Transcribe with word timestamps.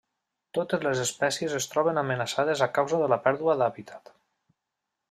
Totes 0.57 0.85
les 0.87 1.01
espècies 1.03 1.53
es 1.59 1.69
troben 1.75 2.03
amenaçades 2.03 2.65
a 2.69 2.71
causa 2.79 3.05
de 3.05 3.13
la 3.15 3.21
pèrdua 3.29 3.59
d'hàbitat. 3.63 4.13